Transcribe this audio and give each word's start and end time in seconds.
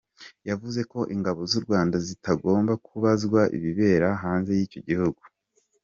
Yavuze 0.49 0.81
ko 0.91 0.99
ingabo 1.15 1.41
z’u 1.51 1.61
Rwanda 1.65 1.95
zitagomba 2.07 2.73
kubazwa 2.85 3.41
ibibera 3.57 4.09
hanze 4.23 4.51
y’icyo 4.59 4.79
gihugu. 4.89 5.21